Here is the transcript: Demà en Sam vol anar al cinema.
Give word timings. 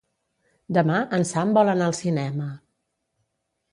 Demà 0.77 0.95
en 1.17 1.27
Sam 1.33 1.53
vol 1.59 1.71
anar 1.75 1.91
al 1.91 1.95
cinema. 2.01 2.49